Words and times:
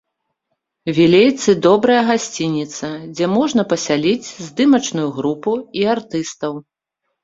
Вілейцы 0.97 1.55
добрая 1.65 1.99
гасцініца, 2.09 2.91
дзе 3.13 3.31
можна 3.37 3.69
пасяліць 3.77 4.29
здымачную 4.51 5.09
групу 5.23 5.51
і 5.81 5.91
артыстаў. 5.97 6.53